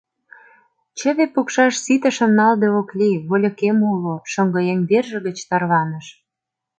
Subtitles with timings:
[0.97, 6.05] —Чыве пукшаш ситышым налде ок лий, вольыкем уло,— шоҥгыеҥ верже гыч тарваныш.